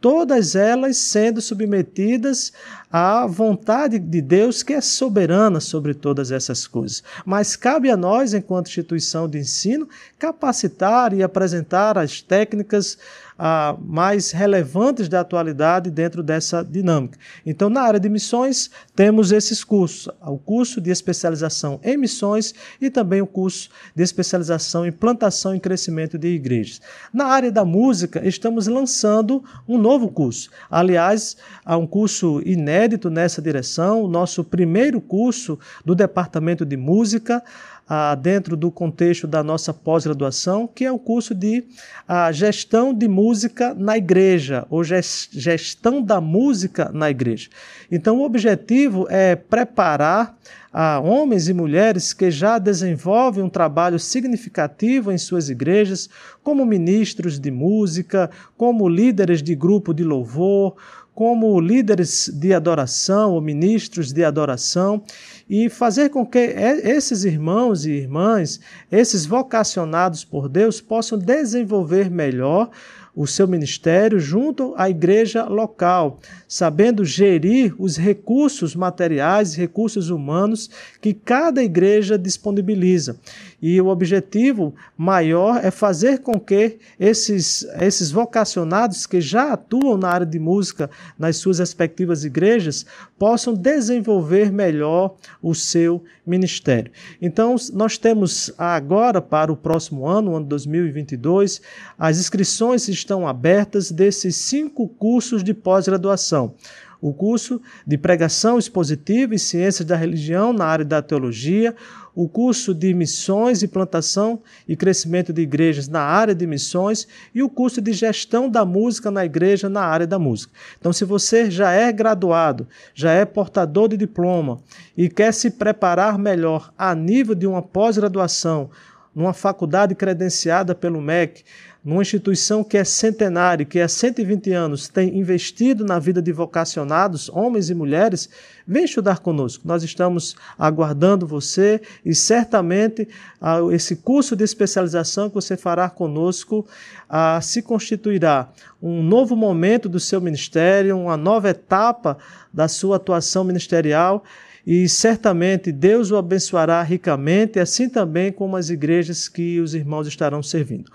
todas 0.00 0.54
elas 0.54 0.96
sendo 0.96 1.40
submetidas 1.40 2.52
à 2.90 3.26
vontade 3.26 3.98
de 3.98 4.22
Deus, 4.22 4.62
que 4.62 4.72
é 4.72 4.80
soberana 4.80 5.60
sobre 5.60 5.92
todas 5.92 6.30
essas 6.30 6.66
coisas. 6.66 7.02
Mas 7.26 7.56
cabe 7.56 7.90
a 7.90 7.96
nós, 7.96 8.32
enquanto 8.32 8.68
instituição 8.68 9.28
de 9.28 9.38
ensino, 9.38 9.88
capacitar 10.18 11.12
e 11.12 11.22
apresentar 11.22 11.98
as 11.98 12.22
técnicas 12.22 12.96
ah, 13.38 13.76
mais 13.80 14.32
relevantes 14.32 15.08
da 15.08 15.20
atualidade 15.20 15.90
dentro 15.90 16.22
dessa 16.22 16.64
dinâmica. 16.64 17.18
Então, 17.46 17.70
na 17.70 17.82
área 17.82 18.00
de 18.00 18.08
missões, 18.08 18.70
temos 18.96 19.30
esses 19.30 19.62
cursos: 19.62 20.08
o 20.26 20.36
curso 20.36 20.80
de 20.80 20.90
especialização 20.90 21.78
em 21.84 21.96
missões 21.96 22.52
e 22.80 22.90
também 22.90 23.22
o 23.22 23.26
curso 23.26 23.70
de 23.94 24.02
especialização 24.02 24.84
em 24.84 24.90
plantação 24.90 25.54
e 25.54 25.60
crescimento 25.60 26.18
de 26.18 26.28
igrejas. 26.28 26.80
Na 27.12 27.26
área 27.26 27.52
da 27.52 27.64
música, 27.64 28.26
estamos 28.26 28.66
lançando 28.66 29.44
um 29.68 29.78
novo 29.78 30.08
curso. 30.08 30.50
Aliás, 30.68 31.36
há 31.64 31.76
um 31.76 31.86
curso 31.86 32.42
inédito 32.44 33.08
nessa 33.08 33.40
direção, 33.40 34.02
o 34.02 34.08
nosso 34.08 34.42
primeiro 34.42 35.00
curso 35.00 35.58
do 35.84 35.94
Departamento 35.94 36.64
de 36.64 36.76
Música 36.76 37.42
ah, 37.88 38.14
dentro 38.14 38.56
do 38.56 38.70
contexto 38.70 39.26
da 39.26 39.42
nossa 39.42 39.72
pós-graduação, 39.72 40.66
que 40.66 40.84
é 40.84 40.92
o 40.92 40.98
curso 40.98 41.34
de 41.34 41.64
ah, 42.06 42.30
gestão 42.30 42.92
de 42.92 43.08
música 43.08 43.74
na 43.74 43.96
igreja, 43.96 44.66
ou 44.68 44.84
gestão 44.84 46.02
da 46.02 46.20
música 46.20 46.90
na 46.92 47.08
igreja. 47.08 47.48
Então, 47.90 48.18
o 48.18 48.24
objetivo 48.24 49.06
é 49.08 49.34
preparar 49.34 50.36
a 50.70 51.00
homens 51.00 51.48
e 51.48 51.54
mulheres 51.54 52.12
que 52.12 52.30
já 52.30 52.58
desenvolvem 52.58 53.42
um 53.42 53.48
trabalho 53.48 53.98
significativo 53.98 55.10
em 55.10 55.16
suas 55.16 55.48
igrejas, 55.48 56.10
como 56.42 56.66
ministros 56.66 57.40
de 57.40 57.50
música, 57.50 58.30
como 58.56 58.88
líderes 58.88 59.42
de 59.42 59.54
grupo 59.54 59.94
de 59.94 60.04
louvor, 60.04 60.76
como 61.18 61.58
líderes 61.60 62.30
de 62.32 62.54
adoração 62.54 63.32
ou 63.32 63.40
ministros 63.40 64.12
de 64.12 64.22
adoração 64.22 65.02
e 65.48 65.68
fazer 65.68 66.10
com 66.10 66.26
que 66.26 66.38
esses 66.38 67.24
irmãos 67.24 67.86
e 67.86 67.92
irmãs, 67.92 68.60
esses 68.90 69.24
vocacionados 69.24 70.24
por 70.24 70.48
Deus, 70.48 70.80
possam 70.80 71.18
desenvolver 71.18 72.10
melhor 72.10 72.70
o 73.18 73.26
seu 73.26 73.48
ministério 73.48 74.20
junto 74.20 74.74
à 74.76 74.88
igreja 74.88 75.44
local, 75.44 76.20
sabendo 76.46 77.04
gerir 77.04 77.74
os 77.76 77.96
recursos 77.96 78.76
materiais 78.76 79.54
e 79.54 79.58
recursos 79.58 80.08
humanos 80.08 80.70
que 81.00 81.12
cada 81.12 81.60
igreja 81.60 82.16
disponibiliza. 82.16 83.18
E 83.60 83.80
o 83.80 83.88
objetivo 83.88 84.72
maior 84.96 85.58
é 85.64 85.68
fazer 85.72 86.20
com 86.20 86.38
que 86.38 86.78
esses, 86.98 87.66
esses 87.80 88.12
vocacionados 88.12 89.04
que 89.04 89.20
já 89.20 89.52
atuam 89.52 89.98
na 89.98 90.08
área 90.08 90.26
de 90.26 90.38
música 90.38 90.88
nas 91.18 91.38
suas 91.38 91.58
respectivas 91.58 92.22
igrejas 92.24 92.86
possam 93.18 93.52
desenvolver 93.52 94.52
melhor 94.52 95.16
o 95.42 95.54
seu 95.54 96.02
ministério. 96.26 96.90
Então, 97.20 97.56
nós 97.72 97.96
temos 97.96 98.52
agora 98.58 99.20
para 99.20 99.52
o 99.52 99.56
próximo 99.56 100.06
ano, 100.06 100.36
ano 100.36 100.46
2022, 100.46 101.60
as 101.98 102.18
inscrições 102.18 102.88
estão 102.88 103.26
abertas 103.26 103.90
desses 103.90 104.36
cinco 104.36 104.88
cursos 104.88 105.42
de 105.44 105.54
pós-graduação 105.54 106.54
o 107.00 107.12
curso 107.12 107.60
de 107.86 107.96
pregação 107.96 108.58
expositiva 108.58 109.34
e 109.34 109.38
ciências 109.38 109.86
da 109.86 109.96
religião 109.96 110.52
na 110.52 110.64
área 110.64 110.84
da 110.84 111.00
teologia, 111.00 111.74
o 112.14 112.28
curso 112.28 112.74
de 112.74 112.92
missões 112.92 113.62
e 113.62 113.68
plantação 113.68 114.40
e 114.66 114.74
crescimento 114.74 115.32
de 115.32 115.42
igrejas 115.42 115.86
na 115.86 116.00
área 116.00 116.34
de 116.34 116.46
missões 116.46 117.06
e 117.32 117.42
o 117.42 117.48
curso 117.48 117.80
de 117.80 117.92
gestão 117.92 118.50
da 118.50 118.64
música 118.64 119.08
na 119.08 119.24
igreja 119.24 119.68
na 119.68 119.82
área 119.82 120.06
da 120.06 120.18
música. 120.18 120.52
Então, 120.80 120.92
se 120.92 121.04
você 121.04 121.48
já 121.48 121.70
é 121.70 121.92
graduado, 121.92 122.66
já 122.92 123.12
é 123.12 123.24
portador 123.24 123.88
de 123.88 123.96
diploma 123.96 124.58
e 124.96 125.08
quer 125.08 125.32
se 125.32 125.50
preparar 125.50 126.18
melhor 126.18 126.72
a 126.76 126.92
nível 126.92 127.36
de 127.36 127.46
uma 127.46 127.62
pós-graduação, 127.62 128.68
numa 129.14 129.32
faculdade 129.32 129.94
credenciada 129.94 130.74
pelo 130.74 131.00
MEC, 131.00 131.44
numa 131.84 132.02
instituição 132.02 132.62
que 132.62 132.76
é 132.76 132.84
centenária, 132.84 133.64
que 133.64 133.80
há 133.80 133.88
120 133.88 134.52
anos 134.52 134.88
tem 134.88 135.16
investido 135.16 135.84
na 135.84 135.98
vida 135.98 136.20
de 136.20 136.32
vocacionados, 136.32 137.30
homens 137.30 137.70
e 137.70 137.74
mulheres, 137.74 138.28
vem 138.66 138.84
estudar 138.84 139.20
conosco. 139.20 139.66
Nós 139.66 139.82
estamos 139.82 140.36
aguardando 140.58 141.26
você 141.26 141.80
e 142.04 142.14
certamente 142.14 143.08
ah, 143.40 143.60
esse 143.72 143.96
curso 143.96 144.36
de 144.36 144.44
especialização 144.44 145.28
que 145.28 145.36
você 145.36 145.56
fará 145.56 145.88
conosco 145.88 146.66
ah, 147.08 147.40
se 147.40 147.62
constituirá 147.62 148.50
um 148.82 149.02
novo 149.02 149.34
momento 149.34 149.88
do 149.88 149.98
seu 149.98 150.20
ministério, 150.20 150.98
uma 150.98 151.16
nova 151.16 151.48
etapa 151.48 152.18
da 152.52 152.68
sua 152.68 152.96
atuação 152.96 153.44
ministerial 153.44 154.24
e 154.70 154.86
certamente 154.86 155.72
Deus 155.72 156.10
o 156.10 156.16
abençoará 156.18 156.82
ricamente, 156.82 157.58
assim 157.58 157.88
também 157.88 158.30
como 158.30 158.54
as 158.54 158.68
igrejas 158.68 159.26
que 159.26 159.58
os 159.60 159.72
irmãos 159.72 160.06
estarão 160.06 160.42
servindo. 160.42 160.92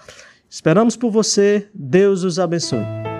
Esperamos 0.47 0.95
por 0.95 1.09
você. 1.09 1.65
Deus 1.73 2.21
os 2.21 2.37
abençoe. 2.37 3.12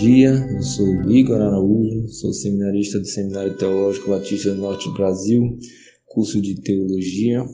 Dia. 0.00 0.30
Eu 0.50 0.62
sou 0.62 1.10
Igor 1.10 1.42
Araújo, 1.42 2.08
sou 2.08 2.32
seminarista 2.32 2.98
do 2.98 3.06
Seminário 3.06 3.54
Teológico 3.58 4.08
Batista 4.08 4.54
do 4.54 4.60
Norte 4.62 4.88
do 4.88 4.94
Brasil, 4.94 5.58
curso 6.06 6.40
de 6.40 6.58
Teologia. 6.62 7.44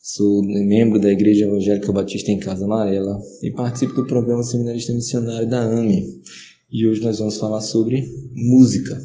Sou 0.00 0.44
membro 0.44 1.00
da 1.00 1.10
Igreja 1.10 1.46
Evangélica 1.46 1.92
Batista 1.92 2.30
em 2.30 2.38
Casa 2.38 2.64
Amarela 2.64 3.18
e 3.42 3.50
participo 3.50 3.94
do 3.94 4.06
programa 4.06 4.44
Seminarista 4.44 4.92
Missionário 4.92 5.50
da 5.50 5.60
AME. 5.60 6.22
E 6.70 6.86
hoje 6.86 7.02
nós 7.02 7.18
vamos 7.18 7.36
falar 7.36 7.62
sobre 7.62 8.08
música. 8.32 8.96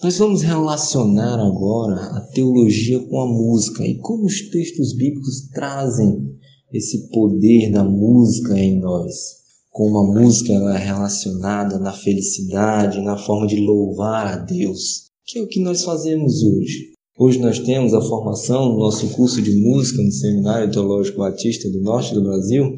Nós 0.00 0.16
vamos 0.16 0.42
relacionar 0.42 1.44
agora 1.44 1.96
a 2.16 2.20
teologia 2.32 3.00
com 3.00 3.20
a 3.20 3.26
música 3.26 3.84
e 3.84 3.98
como 3.98 4.26
os 4.26 4.48
textos 4.50 4.92
bíblicos 4.92 5.48
trazem 5.52 6.32
esse 6.72 7.10
poder 7.10 7.72
da 7.72 7.82
música 7.82 8.56
em 8.56 8.78
nós 8.78 9.39
como 9.70 9.98
a 9.98 10.20
música 10.20 10.52
ela 10.52 10.76
é 10.76 10.84
relacionada 10.84 11.78
na 11.78 11.92
felicidade, 11.92 13.00
na 13.00 13.16
forma 13.16 13.46
de 13.46 13.56
louvar 13.56 14.26
a 14.26 14.36
Deus, 14.36 15.10
que 15.24 15.38
é 15.38 15.42
o 15.42 15.46
que 15.46 15.60
nós 15.60 15.84
fazemos 15.84 16.42
hoje. 16.42 16.90
Hoje 17.16 17.38
nós 17.38 17.60
temos 17.60 17.94
a 17.94 18.02
formação 18.02 18.72
no 18.72 18.78
nosso 18.80 19.08
curso 19.10 19.40
de 19.40 19.52
música 19.52 20.02
no 20.02 20.10
Seminário 20.10 20.72
Teológico 20.72 21.18
Batista 21.18 21.70
do 21.70 21.80
Norte 21.82 22.14
do 22.14 22.22
Brasil, 22.22 22.74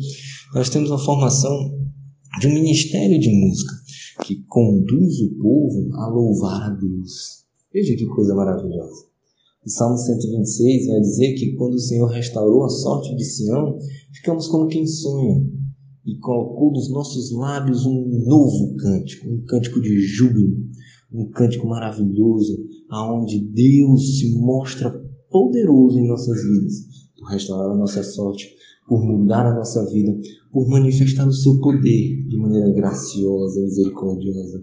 nós 0.55 0.69
temos 0.69 0.91
a 0.93 0.99
formação 0.99 1.71
de 2.41 2.47
um 2.47 2.55
ministério 2.55 3.19
de 3.19 3.31
música 3.31 3.73
que 4.25 4.43
conduz 4.47 5.21
o 5.21 5.39
povo 5.41 5.95
a 5.95 6.09
louvar 6.09 6.73
a 6.73 6.75
Deus. 6.75 7.45
Veja 7.73 7.97
que 7.97 8.07
coisa 8.07 8.35
maravilhosa. 8.35 9.07
O 9.65 9.71
Salmo 9.71 9.97
126 9.97 10.87
vai 10.89 11.01
dizer 11.01 11.35
que 11.35 11.53
quando 11.53 11.75
o 11.75 11.81
Senhor 11.81 12.09
restaurou 12.09 12.65
a 12.65 12.69
sorte 12.69 13.15
de 13.15 13.25
Sião, 13.25 13.79
ficamos 14.13 14.49
como 14.49 14.67
quem 14.67 14.87
sonha, 14.87 15.41
e 16.05 16.17
colocou 16.19 16.73
dos 16.73 16.91
nossos 16.91 17.33
lábios 17.33 17.87
um 17.87 18.25
novo 18.27 18.75
cântico, 18.77 19.29
um 19.29 19.45
cântico 19.47 19.81
de 19.81 20.01
júbilo, 20.01 20.57
um 21.13 21.29
cântico 21.31 21.67
maravilhoso, 21.67 22.59
aonde 22.89 23.39
Deus 23.39 24.19
se 24.19 24.37
mostra 24.39 24.91
poderoso 25.31 25.99
em 25.99 26.09
nossas 26.09 26.43
vidas, 26.43 26.75
por 27.19 27.29
restaurar 27.29 27.71
a 27.73 27.79
nossa 27.79 28.03
sorte, 28.03 28.49
por 28.87 29.01
mudar 29.05 29.47
a 29.47 29.55
nossa 29.55 29.85
vida, 29.91 30.13
por 30.51 30.69
manifestar 30.69 31.27
o 31.27 31.33
seu 31.33 31.61
poder 31.61 32.27
de 32.27 32.37
maneira 32.37 32.71
graciosa, 32.73 33.61
misericordiosa. 33.61 34.63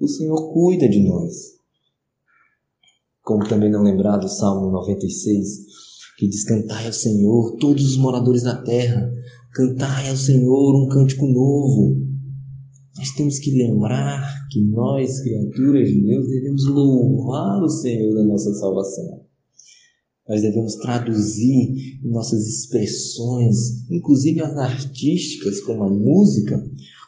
O 0.00 0.08
Senhor 0.08 0.52
cuida 0.52 0.88
de 0.88 1.00
nós. 1.00 1.58
Como 3.22 3.46
também 3.46 3.70
não 3.70 3.82
lembrar 3.82 4.16
do 4.16 4.28
Salmo 4.28 4.70
96, 4.70 5.66
que 6.16 6.26
diz: 6.26 6.44
Cantai 6.44 6.86
ao 6.86 6.92
Senhor, 6.92 7.56
todos 7.58 7.84
os 7.84 7.96
moradores 7.98 8.42
da 8.42 8.56
terra, 8.62 9.12
Cantai 9.52 10.10
ao 10.10 10.16
Senhor 10.16 10.84
um 10.84 10.88
cântico 10.88 11.26
novo. 11.26 11.96
Nós 12.96 13.10
temos 13.12 13.38
que 13.38 13.50
lembrar 13.50 14.46
que 14.50 14.60
nós, 14.60 15.20
criaturas 15.20 15.88
de 15.88 16.00
Deus, 16.00 16.28
devemos 16.28 16.66
louvar 16.66 17.62
o 17.62 17.68
Senhor 17.68 18.14
da 18.14 18.24
nossa 18.24 18.52
salvação. 18.54 19.24
Nós 20.28 20.42
devemos 20.42 20.74
traduzir 20.76 22.00
em 22.04 22.10
nossas 22.10 22.46
expressões, 22.46 23.90
inclusive 23.90 24.42
as 24.42 24.56
artísticas, 24.56 25.60
como 25.60 25.84
a 25.84 25.88
música, 25.88 26.62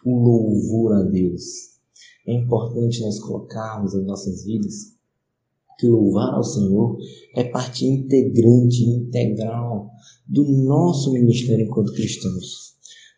o 0.05 0.19
louvor 0.19 0.95
a 0.95 1.03
Deus. 1.03 1.43
É 2.27 2.33
importante 2.33 3.01
nós 3.03 3.19
colocarmos 3.19 3.95
em 3.95 4.05
nossas 4.05 4.45
vidas 4.45 4.99
que 5.81 5.89
louvar 5.89 6.35
ao 6.35 6.45
Senhor 6.45 6.99
é 7.35 7.45
parte 7.45 7.87
integrante, 7.87 8.85
integral 8.85 9.91
do 10.29 10.45
nosso 10.45 11.13
ministério 11.13 11.65
enquanto 11.65 11.95
cristãos. 11.95 12.75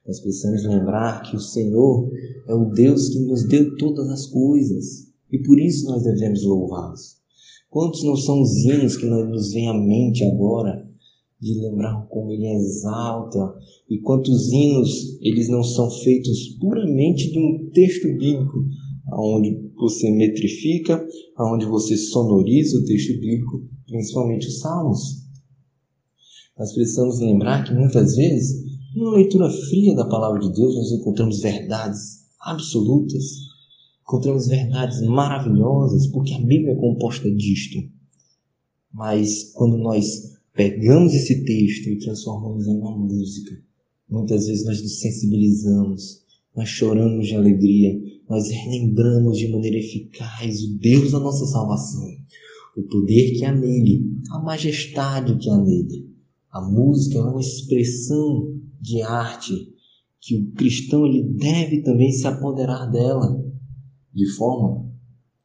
Nós 0.07 0.21
precisamos 0.21 0.65
lembrar 0.65 1.23
que 1.23 1.37
o 1.37 1.41
Senhor 1.41 2.11
é 2.49 2.55
o 2.55 2.71
Deus 2.71 3.09
que 3.09 3.19
nos 3.21 3.47
deu 3.47 3.77
todas 3.77 4.09
as 4.09 4.27
coisas 4.27 5.09
e 5.31 5.39
por 5.39 5.59
isso 5.61 5.87
nós 5.87 6.03
devemos 6.03 6.45
louvá-los. 6.45 7.17
Quantos 7.71 8.05
não 8.05 8.17
são 8.17 8.41
os 8.41 8.65
hinos 8.65 8.97
que 8.97 9.07
nos 9.07 9.53
vêm 9.53 9.69
à 9.69 9.75
mente 9.75 10.25
agora 10.25 10.87
de 11.41 11.55
lembrar 11.55 12.07
como 12.09 12.31
Ele 12.31 12.47
exalta 12.47 13.55
e 13.91 13.99
quantos 13.99 14.53
hinos 14.53 15.19
eles 15.21 15.49
não 15.49 15.63
são 15.63 15.91
feitos 15.91 16.57
puramente 16.61 17.33
de 17.33 17.39
um 17.39 17.71
texto 17.71 18.07
bíblico, 18.17 18.65
onde 19.17 19.71
você 19.77 20.11
metrifica, 20.11 21.07
onde 21.39 21.67
você 21.67 21.97
sonoriza 21.97 22.79
o 22.79 22.85
texto 22.85 23.19
bíblico, 23.19 23.65
principalmente 23.87 24.47
os 24.47 24.61
salmos. 24.61 25.23
Nós 26.59 26.73
precisamos 26.73 27.19
lembrar 27.21 27.65
que 27.65 27.75
muitas 27.75 28.17
vezes, 28.17 28.63
numa 28.95 29.17
leitura 29.17 29.51
fria 29.51 29.95
da 29.95 30.07
palavra 30.07 30.41
de 30.41 30.53
Deus, 30.53 30.75
nós 30.75 30.93
encontramos 30.93 31.41
verdades 31.41 32.27
absolutas, 32.41 33.25
encontramos 34.03 34.47
verdades 34.47 35.01
maravilhosas, 35.03 36.07
porque 36.09 36.35
a 36.35 36.41
Bíblia 36.41 36.73
é 36.73 36.77
composta 36.77 37.31
disto. 37.31 37.79
Mas 38.93 39.51
quando 39.55 39.79
nós 39.79 40.33
pegamos 40.53 41.15
esse 41.15 41.45
texto 41.45 41.89
e 41.89 41.99
transformamos 41.99 42.67
em 42.67 42.77
uma 42.77 42.97
música, 42.97 43.59
muitas 44.09 44.47
vezes 44.47 44.67
nós 44.67 44.83
nos 44.83 45.01
sensibilizamos, 45.01 46.22
nós 46.55 46.69
choramos 46.69 47.27
de 47.27 47.35
alegria, 47.35 47.99
nós 48.29 48.49
relembramos 48.49 49.39
de 49.39 49.51
maneira 49.51 49.79
eficaz 49.79 50.63
o 50.63 50.79
Deus 50.79 51.13
da 51.13 51.19
nossa 51.19 51.47
salvação, 51.47 52.07
o 52.77 52.83
poder 52.83 53.33
que 53.33 53.45
há 53.45 53.53
nele, 53.53 54.05
a 54.31 54.39
majestade 54.39 55.37
que 55.39 55.51
há 55.51 55.57
nele. 55.57 56.11
A 56.51 56.61
música 56.61 57.19
é 57.19 57.23
uma 57.23 57.41
expressão 57.41 58.55
de 58.81 59.01
arte 59.03 59.73
que 60.21 60.37
o 60.37 60.53
cristão 60.53 61.07
ele 61.07 61.23
deve 61.23 61.83
também 61.83 62.13
se 62.13 62.27
apoderar 62.27 62.91
dela, 62.91 63.43
de 64.15 64.31
forma 64.35 64.93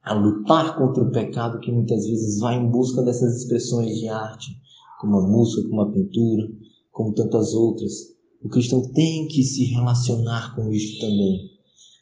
a 0.04 0.13
lutar 0.13 0.78
contra 0.78 1.04
o 1.04 1.12
pecado 1.12 1.60
que 1.60 1.72
muitas 1.72 2.06
vezes 2.06 2.39
vai 2.39 2.58
em 2.58 2.70
busca 2.70 3.02
dessas 3.04 3.41
expressões 3.41 3.98
de 3.98 4.08
arte, 4.08 4.58
como 5.02 5.17
a 5.17 5.28
música, 5.28 5.67
como 5.67 5.82
a 5.82 5.91
pintura, 5.91 6.48
como 6.91 7.13
tantas 7.13 7.54
outras. 7.54 8.17
O 8.41 8.50
cristão 8.50 8.82
tem 8.91 9.28
que 9.28 9.43
se 9.43 9.65
relacionar 9.65 10.56
com 10.56 10.71
isto 10.71 11.00
também. 11.00 11.52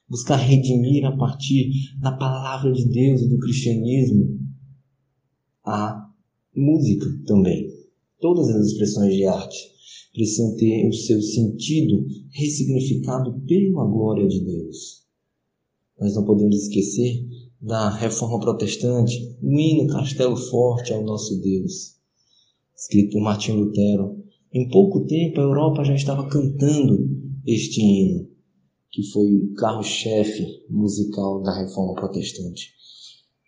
Buscar 0.07 0.35
redimir 0.35 1.05
a 1.05 1.15
partir 1.15 1.71
da 1.99 2.11
palavra 2.11 2.71
de 2.71 2.85
Deus 2.87 3.21
e 3.21 3.29
do 3.29 3.39
cristianismo 3.39 4.39
a 5.63 6.09
música 6.55 7.05
também. 7.25 7.67
Todas 8.19 8.49
as 8.49 8.67
expressões 8.67 9.15
de 9.15 9.25
arte 9.25 9.57
precisam 10.13 10.55
ter 10.55 10.87
o 10.87 10.93
seu 10.93 11.21
sentido 11.21 12.05
ressignificado 12.31 13.41
pela 13.41 13.85
glória 13.85 14.27
de 14.27 14.39
Deus. 14.39 15.03
Nós 15.99 16.15
não 16.15 16.23
podemos 16.23 16.55
esquecer 16.55 17.27
da 17.59 17.89
reforma 17.89 18.39
protestante, 18.39 19.35
o 19.41 19.59
hino 19.59 19.87
Castelo 19.87 20.37
Forte 20.37 20.93
ao 20.93 21.03
nosso 21.03 21.41
Deus, 21.41 21.95
escrito 22.75 23.13
por 23.13 23.21
Martim 23.21 23.53
Lutero, 23.53 24.24
em 24.55 24.69
pouco 24.69 25.01
tempo, 25.01 25.41
a 25.41 25.43
Europa 25.43 25.83
já 25.83 25.93
estava 25.93 26.29
cantando 26.29 27.09
este 27.45 27.81
hino, 27.81 28.25
que 28.89 29.03
foi 29.11 29.35
o 29.35 29.53
carro-chefe 29.55 30.63
musical 30.69 31.43
da 31.43 31.59
reforma 31.59 31.93
protestante. 31.93 32.73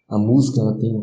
A 0.09 0.19
música 0.19 0.59
ela 0.59 0.77
tem 0.77 0.93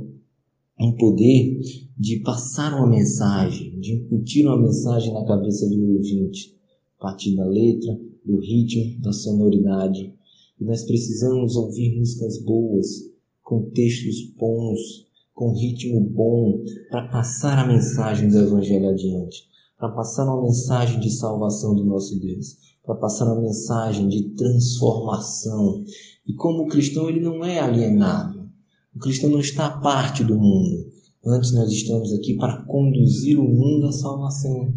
um 0.79 0.93
poder 0.93 1.59
de 1.97 2.21
passar 2.21 2.75
uma 2.75 2.87
mensagem, 2.87 3.81
de 3.81 3.95
incutir 3.95 4.47
uma 4.47 4.61
mensagem 4.61 5.11
na 5.15 5.25
cabeça 5.25 5.67
do 5.71 5.95
ouvinte, 5.95 6.55
a 6.99 7.03
partir 7.05 7.35
da 7.35 7.47
letra, 7.47 7.99
do 8.27 8.41
ritmo, 8.41 9.01
da 9.01 9.11
sonoridade. 9.11 10.13
E 10.61 10.65
nós 10.65 10.85
precisamos 10.85 11.57
ouvir 11.57 11.97
músicas 11.99 12.45
boas, 12.45 13.11
com 13.43 13.71
textos 13.71 14.21
bons, 14.37 15.07
com 15.33 15.55
ritmo 15.55 15.99
bom, 15.99 16.63
para 16.91 17.09
passar 17.09 17.59
a 17.59 17.67
mensagem 17.67 18.29
do 18.29 18.39
Evangelho 18.39 18.91
adiante 18.91 19.54
para 19.85 19.93
passar 19.93 20.25
uma 20.25 20.43
mensagem 20.43 20.99
de 20.99 21.11
salvação 21.11 21.75
do 21.75 21.85
nosso 21.85 22.19
Deus, 22.19 22.57
para 22.83 22.95
passar 22.95 23.27
uma 23.27 23.43
mensagem 23.43 24.09
de 24.09 24.31
transformação. 24.31 25.85
E 26.27 26.33
como 26.33 26.69
cristão 26.69 27.07
ele 27.07 27.21
não 27.21 27.45
é 27.45 27.61
alienado, 27.61 28.49
o 28.97 28.99
cristão 28.99 29.29
não 29.29 29.41
está 29.41 29.67
à 29.67 29.79
parte 29.81 30.25
do 30.25 30.39
mundo. 30.39 30.91
Antes 31.27 31.53
nós 31.53 31.71
estamos 31.71 32.15
aqui 32.15 32.35
para 32.37 32.63
conduzir 32.63 33.39
o 33.39 33.45
mundo 33.45 33.89
à 33.89 33.93
salvação, 33.93 34.73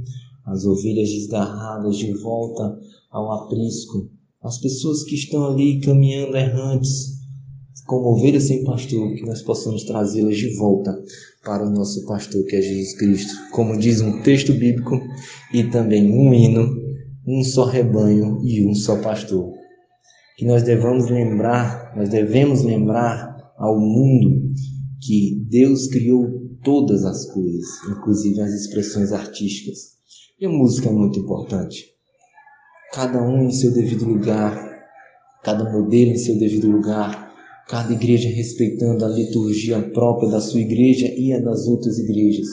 as 0.45 0.65
ovelhas 0.65 1.09
desgarradas 1.09 1.95
de 1.95 2.11
volta 2.15 2.77
ao 3.09 3.31
aprisco, 3.31 4.09
as 4.43 4.57
pessoas 4.57 5.03
que 5.03 5.15
estão 5.15 5.45
ali 5.45 5.79
caminhando 5.79 6.35
errantes, 6.35 7.16
como 7.87 8.09
ovelhas 8.09 8.43
sem 8.43 8.63
pastor, 8.65 9.15
que 9.15 9.25
nós 9.25 9.41
possamos 9.41 9.85
trazê-las 9.85 10.37
de 10.37 10.55
volta 10.57 10.93
para 11.43 11.65
o 11.65 11.69
nosso 11.71 12.05
pastor 12.05 12.43
que 12.43 12.57
é 12.57 12.61
Jesus 12.61 12.97
Cristo. 12.97 13.33
Como 13.51 13.79
diz 13.79 14.01
um 14.01 14.21
texto 14.21 14.53
bíblico 14.53 14.99
e 15.53 15.63
também 15.63 16.11
um 16.11 16.33
hino, 16.33 16.69
um 17.25 17.41
só 17.43 17.65
rebanho 17.65 18.41
e 18.43 18.67
um 18.67 18.75
só 18.75 19.01
pastor. 19.01 19.53
Que 20.37 20.45
nós 20.45 20.63
devamos 20.63 21.09
lembrar, 21.09 21.93
nós 21.95 22.09
devemos 22.09 22.61
lembrar 22.61 23.53
ao 23.57 23.79
mundo 23.79 24.51
que 25.01 25.41
Deus 25.49 25.87
criou 25.87 26.27
todas 26.63 27.05
as 27.05 27.25
coisas, 27.31 27.65
inclusive 27.89 28.41
as 28.41 28.51
expressões 28.51 29.13
artísticas. 29.13 29.95
E 30.39 30.45
a 30.45 30.49
música 30.49 30.89
é 30.89 30.91
muito 30.91 31.19
importante. 31.19 31.85
Cada 32.93 33.23
um 33.23 33.45
em 33.45 33.51
seu 33.51 33.73
devido 33.73 34.05
lugar, 34.05 34.77
cada 35.43 35.63
modelo 35.71 36.11
em 36.11 36.17
seu 36.17 36.37
devido 36.37 36.69
lugar, 36.69 37.26
cada 37.67 37.93
igreja 37.93 38.29
respeitando 38.29 39.03
a 39.03 39.09
liturgia 39.09 39.81
própria 39.91 40.29
da 40.29 40.39
sua 40.39 40.61
igreja 40.61 41.07
e 41.07 41.33
a 41.33 41.39
das 41.39 41.67
outras 41.67 41.99
igrejas. 41.99 42.47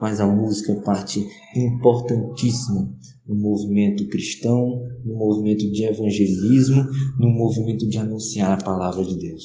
Mas 0.00 0.20
a 0.20 0.26
música 0.26 0.72
é 0.72 0.80
parte 0.82 1.24
importantíssima 1.56 2.92
no 3.26 3.34
movimento 3.34 4.08
cristão, 4.08 4.82
no 5.04 5.14
movimento 5.14 5.70
de 5.70 5.84
evangelismo, 5.84 6.84
no 7.18 7.28
movimento 7.28 7.88
de 7.88 7.98
anunciar 7.98 8.52
a 8.52 8.64
palavra 8.64 9.04
de 9.04 9.16
Deus. 9.16 9.44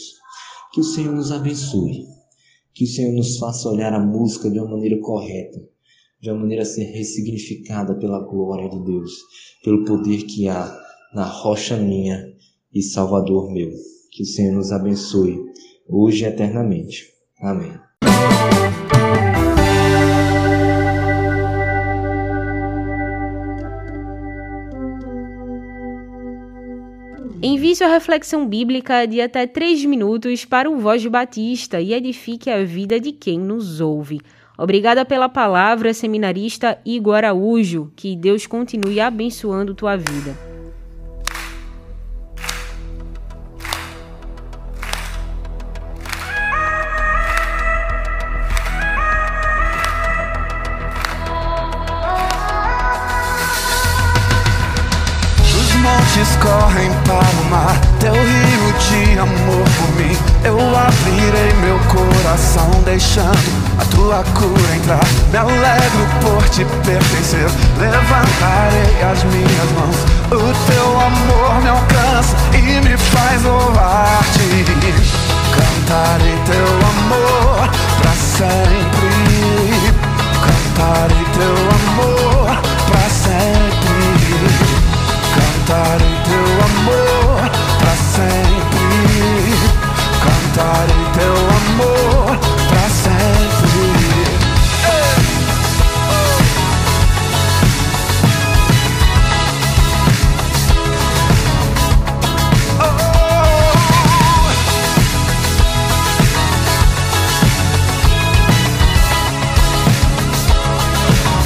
Que 0.73 0.82
o 0.82 0.84
Senhor 0.84 1.13
nos 1.13 1.32
abençoe, 1.32 2.06
que 2.73 2.84
o 2.84 2.88
Senhor 2.88 3.13
nos 3.13 3.38
faça 3.38 3.69
olhar 3.69 3.93
a 3.93 3.99
música 3.99 4.49
de 4.49 4.60
uma 4.60 4.69
maneira 4.69 4.99
correta, 4.99 5.60
de 6.21 6.30
uma 6.30 6.39
maneira 6.39 6.63
a 6.63 6.65
ser 6.65 6.86
ressignificada 6.86 7.95
pela 7.95 8.19
glória 8.19 8.69
de 8.69 8.84
Deus, 8.84 9.12
pelo 9.63 9.86
poder 9.86 10.23
que 10.23 10.47
há 10.47 10.75
na 11.13 11.25
rocha 11.25 11.77
minha 11.77 12.23
e 12.73 12.82
Salvador 12.82 13.51
meu. 13.51 13.71
Que 14.17 14.23
o 14.23 14.25
Senhor 14.25 14.56
nos 14.56 14.71
abençoe, 14.71 15.38
hoje 15.88 16.23
e 16.23 16.27
eternamente. 16.27 17.06
Amém. 17.39 17.71
Envie 27.43 27.75
sua 27.75 27.89
reflexão 27.89 28.47
bíblica 28.47 29.06
de 29.06 29.21
até 29.21 29.45
3 29.45 29.86
minutos 29.86 30.43
para 30.45 30.67
o 30.67 30.80
Voz 30.80 31.06
Batista 31.06 31.80
e 31.80 31.93
edifique 31.93 32.49
a 32.49 32.63
vida 32.63 32.99
de 32.99 33.12
quem 33.12 33.38
nos 33.38 33.80
ouve. 33.80 34.19
Obrigada 34.58 35.06
pela 35.06 35.30
palavra, 35.30 35.93
seminarista 35.93 36.80
Igor 36.84 37.17
Araújo. 37.17 37.91
Que 37.95 38.15
Deus 38.15 38.47
continue 38.47 38.99
abençoando 38.99 39.75
tua 39.75 39.95
vida. 39.95 40.46
Deixando 62.97 63.77
a 63.79 63.86
tua 63.95 64.23
cura 64.33 64.75
entrar. 64.75 65.07
Me 65.31 65.38
alegro 65.38 66.07
por 66.19 66.49
te 66.49 66.65
pertencer, 66.83 67.47
levantarei 67.77 69.03
as 69.03 69.23
minhas 69.25 69.71
mãos. 69.77 69.97
O 70.31 70.51
teu 70.65 70.99
amor 70.99 71.62
me 71.62 71.69
alcança 71.69 72.36
e 72.53 72.81
me 72.81 72.97
faz 72.97 73.43
louvar-te. 73.43 74.65
Cantarei 75.57 76.38
teu 76.47 76.69
amor 76.89 77.69
pra 78.01 78.13
sempre. 78.13 79.13
Cantarei 80.47 81.25
teu 81.38 81.55
amor 81.77 82.49
pra 82.88 83.10
sempre. 83.10 84.07
Cantarei 85.38 86.15
teu 86.25 86.47
amor 86.65 87.38
pra 87.77 87.95
sempre. 88.15 89.53
Cantarei 90.23 91.03
teu 91.13 91.36
amor 91.57 91.96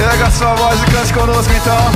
Pega 0.02 0.28
sua 0.32 0.52
voz 0.56 0.82
e 0.82 0.86
cante 0.90 1.12
conosco 1.12 1.52
então. 1.52 1.92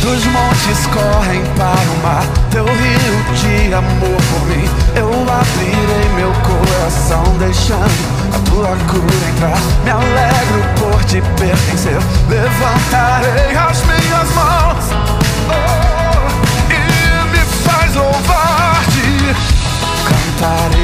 Dos 0.00 0.24
montes 0.26 0.86
correm 0.88 1.40
para 1.56 1.68
o 1.68 2.02
mar, 2.02 2.24
teu 2.50 2.64
rio 2.64 3.22
de 3.36 3.72
amor 3.72 4.20
por 4.32 4.46
mim. 4.48 4.68
Eu 4.96 5.08
abrirei 5.08 6.08
meu 6.16 6.32
coração, 6.42 7.22
deixando 7.38 7.86
a 8.34 8.50
tua 8.50 8.76
cura 8.90 9.28
entrar. 9.36 9.56
Me 9.84 9.90
alegro 9.92 10.64
por 10.80 11.04
te 11.04 11.22
pertencer, 11.38 11.96
levantarei 12.28 13.56
as 13.56 13.84
minhas 13.84 14.28
mãos 14.34 14.84
oh, 15.48 16.72
e 16.72 17.30
me 17.30 17.38
faz 17.62 17.94
louvar-te. 17.94 19.36
Cantarei 20.08 20.81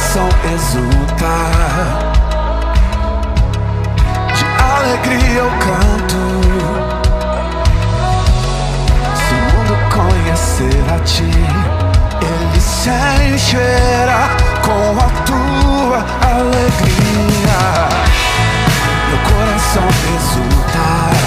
coração 0.00 0.28
exulta. 0.54 1.36
De 4.34 4.44
alegria 4.62 5.40
eu 5.40 5.50
canto. 5.58 6.20
Se 9.14 9.34
o 9.34 9.40
mundo 9.52 9.74
conhecer 9.94 10.84
a 10.94 10.98
ti, 11.00 11.30
ele 12.22 12.60
se 12.60 12.90
encherá 13.34 14.30
com 14.64 14.98
a 14.98 15.08
tua 15.26 15.98
alegria 16.30 17.58
meu 19.08 19.18
coração 19.28 19.86
exulta. 20.16 21.19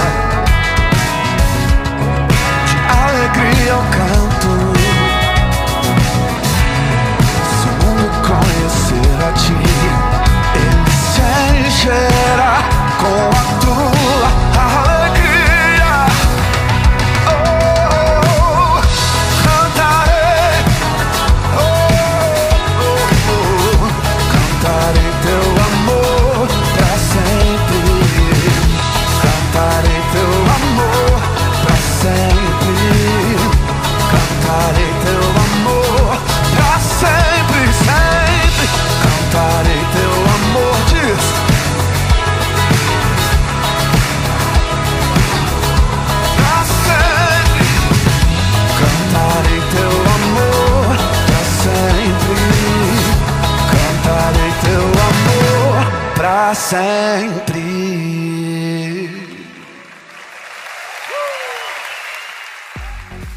Sempre. 56.56 57.94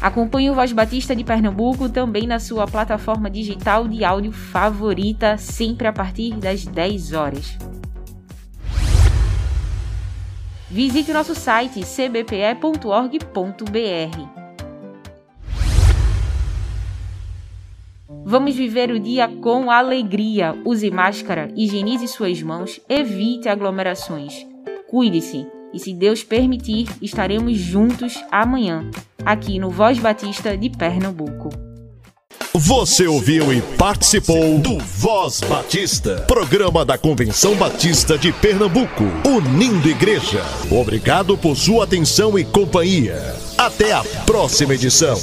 Acompanhe 0.01 0.49
o 0.49 0.55
Voz 0.55 0.71
Batista 0.71 1.15
de 1.15 1.23
Pernambuco 1.23 1.89
também 1.89 2.27
na 2.27 2.39
sua 2.39 2.67
plataforma 2.67 3.29
digital 3.29 3.87
de 3.87 4.05
áudio 4.05 4.31
favorita, 4.31 5.37
sempre 5.37 5.87
a 5.87 5.93
partir 5.93 6.35
das 6.35 6.65
10 6.65 7.13
horas. 7.13 7.57
Visite 10.69 11.11
nosso 11.11 11.33
site 11.33 11.83
cbpe.org.br. 11.83 12.77
Vamos 18.29 18.57
viver 18.57 18.91
o 18.91 18.99
dia 18.99 19.29
com 19.41 19.71
alegria. 19.71 20.53
Use 20.65 20.91
máscara, 20.91 21.49
higienize 21.55 22.09
suas 22.09 22.41
mãos, 22.41 22.77
evite 22.89 23.47
aglomerações. 23.47 24.45
Cuide-se 24.89 25.47
e, 25.73 25.79
se 25.79 25.93
Deus 25.93 26.25
permitir, 26.25 26.89
estaremos 27.01 27.57
juntos 27.57 28.21
amanhã, 28.29 28.91
aqui 29.23 29.57
no 29.57 29.69
Voz 29.69 29.97
Batista 29.97 30.57
de 30.57 30.69
Pernambuco. 30.69 31.47
Você 32.53 33.07
ouviu 33.07 33.53
e 33.53 33.61
participou 33.77 34.59
do 34.59 34.77
Voz 34.77 35.39
Batista, 35.39 36.25
programa 36.27 36.83
da 36.83 36.97
Convenção 36.97 37.55
Batista 37.55 38.17
de 38.17 38.33
Pernambuco, 38.33 39.05
unindo 39.25 39.87
igreja. 39.87 40.43
Obrigado 40.69 41.37
por 41.37 41.55
sua 41.55 41.85
atenção 41.85 42.37
e 42.37 42.43
companhia. 42.43 43.15
Até 43.57 43.93
a 43.93 44.03
próxima 44.25 44.75
edição. 44.75 45.17